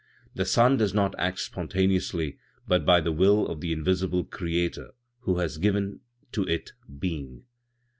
[0.33, 5.37] The sun does not act spontaneously, but by the will of the invisible Creator, who
[5.37, 5.99] has given
[6.31, 7.43] to it being."